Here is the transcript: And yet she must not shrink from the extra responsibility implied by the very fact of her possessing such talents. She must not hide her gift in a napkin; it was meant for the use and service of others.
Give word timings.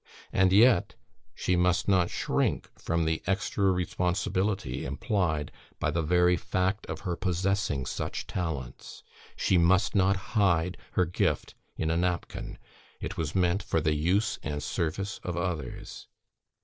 And 0.33 0.51
yet 0.51 0.95
she 1.35 1.55
must 1.55 1.87
not 1.87 2.09
shrink 2.09 2.71
from 2.75 3.05
the 3.05 3.21
extra 3.27 3.65
responsibility 3.65 4.83
implied 4.83 5.51
by 5.79 5.91
the 5.91 6.01
very 6.01 6.35
fact 6.35 6.87
of 6.87 7.01
her 7.01 7.15
possessing 7.15 7.85
such 7.85 8.25
talents. 8.25 9.03
She 9.35 9.59
must 9.59 9.93
not 9.93 10.15
hide 10.33 10.75
her 10.93 11.05
gift 11.05 11.53
in 11.77 11.91
a 11.91 11.97
napkin; 11.97 12.57
it 12.99 13.15
was 13.15 13.35
meant 13.35 13.61
for 13.61 13.79
the 13.79 13.93
use 13.93 14.39
and 14.41 14.63
service 14.63 15.19
of 15.23 15.37
others. 15.37 16.07